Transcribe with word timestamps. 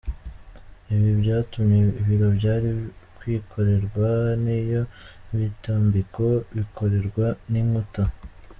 Ibi 0.93 1.11
byatumye 1.21 1.77
ibiro 2.01 2.27
byari 2.37 2.69
kwikorerwa 3.17 4.07
n’iyo 4.43 4.81
mitambiko 5.37 6.23
byikorerwa 6.51 7.27
n’inkuta. 7.51 8.03